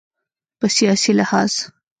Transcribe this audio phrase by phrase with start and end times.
[0.59, 1.51] په سیاسي لحاظ